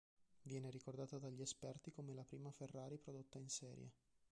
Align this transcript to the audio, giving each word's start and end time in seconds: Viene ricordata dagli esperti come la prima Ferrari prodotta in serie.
Viene 0.41 0.71
ricordata 0.71 1.19
dagli 1.19 1.41
esperti 1.43 1.91
come 1.91 2.15
la 2.15 2.23
prima 2.23 2.49
Ferrari 2.49 2.97
prodotta 2.97 3.37
in 3.37 3.49
serie. 3.49 3.91